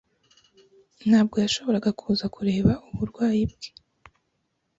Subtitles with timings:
[1.09, 3.69] Ntabwo yashoboraga kuza kubera uburwayi bwe.